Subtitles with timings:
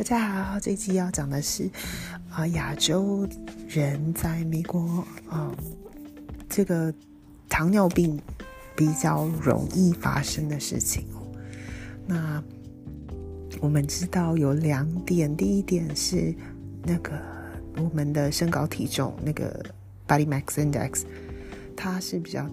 [0.00, 1.68] 大家好，这期要讲的是
[2.30, 3.28] 啊，亚洲
[3.68, 5.54] 人在美国啊，
[6.48, 6.90] 这个
[7.50, 8.18] 糖尿病
[8.74, 11.20] 比较容易发生的事情哦。
[12.06, 12.42] 那
[13.60, 16.34] 我们知道有两点，第一点是
[16.82, 17.12] 那个
[17.76, 19.62] 我们的身高体重那个
[20.08, 21.02] body mass index，
[21.76, 22.48] 它是比较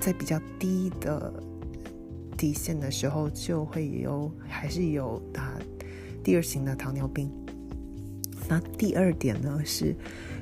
[0.00, 1.32] 在比较低的
[2.36, 5.54] 底线的时候，就会有还是有啊。
[6.28, 7.32] 第二型的糖尿病，
[8.46, 9.96] 那第二点呢是，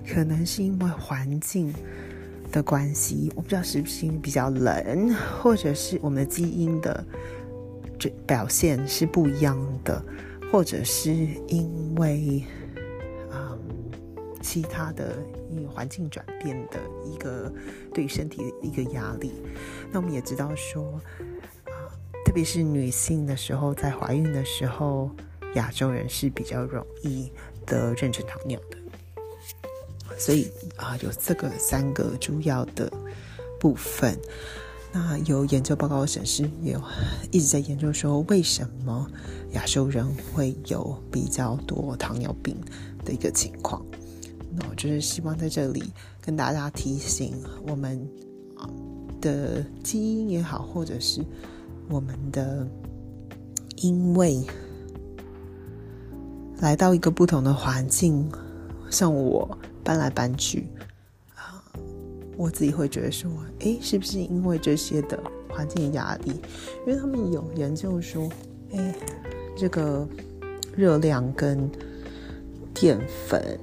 [0.05, 1.73] 可能是因为环境
[2.51, 7.07] 的关系，我不知道是不是因为比较冷，或者是我们的基因的
[7.97, 10.05] 这表现是不一样的，
[10.51, 11.15] 或者是
[11.47, 12.43] 因为
[13.31, 13.57] 啊
[14.43, 15.17] 其他的
[15.49, 17.53] 因为环境转变的一个
[17.95, 19.31] 对身体的一个压力。
[19.93, 20.95] 那我们也知道说
[21.67, 21.95] 啊，
[22.25, 25.13] 特别是女性的时候，在怀孕的时候。
[25.57, 27.33] 亚洲人是比较容易
[27.65, 28.77] 得妊娠糖尿的，
[30.19, 32.93] 所以啊，有这个三个主要的
[33.59, 34.17] 部分。
[34.93, 36.83] 那有研究报告显示，也有
[37.31, 39.11] 一直在研究说，为什么
[39.53, 42.55] 亚洲人会有比较多糖尿病
[43.05, 43.85] 的一个情况。
[44.55, 45.85] 那我就是希望在这里
[46.21, 47.35] 跟大家提醒，
[47.67, 48.07] 我们
[49.21, 51.25] 的基因也好，或者是
[51.89, 52.67] 我们的
[53.77, 54.45] 因为。
[56.61, 58.27] 来到一个不同的环境，
[58.91, 60.67] 像我搬来搬去
[61.35, 61.63] 啊，
[62.37, 65.19] 我自己会觉得说，哎，是不是因为这些的
[65.51, 66.33] 环境压力？
[66.87, 68.29] 因为他们有研究说，
[68.73, 68.95] 哎，
[69.57, 70.09] 这个
[70.75, 71.71] 热量跟
[72.73, 73.59] 淀粉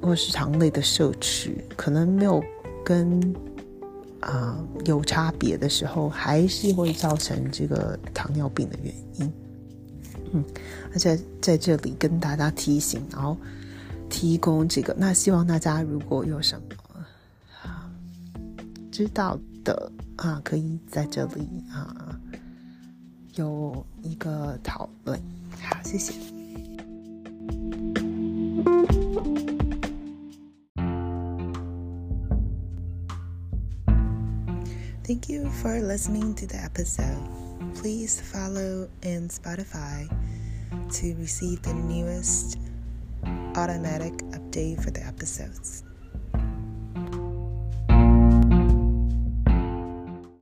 [0.00, 2.42] 或是糖类的摄取，可能没有
[2.84, 3.34] 跟
[4.20, 9.32] 啊有差别的时候，还是会造成这个糖尿病的原因。
[10.32, 10.44] 嗯，
[10.92, 13.36] 而且在这里跟大家提醒，然后
[14.08, 14.94] 提供这个。
[14.98, 16.66] 那希望大家如果有什么
[17.62, 17.90] 啊
[18.90, 22.18] 知道的啊，可以在这里啊
[23.34, 25.20] 有一个讨论。
[25.60, 26.12] 好，谢谢。
[35.04, 37.45] Thank you for listening to the episode.
[37.74, 40.08] Please follow in Spotify
[40.92, 42.58] to receive the newest
[43.56, 45.82] automatic update for the episodes.